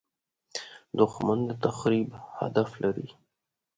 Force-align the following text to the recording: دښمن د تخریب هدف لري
دښمن 0.97 1.39
د 1.47 1.51
تخریب 1.63 2.09
هدف 2.37 2.69
لري 2.83 3.07